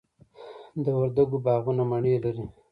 د 0.83 0.85
وردګو 0.99 1.37
باغونه 1.45 1.83
مڼې 1.91 2.15
لري. 2.23 2.45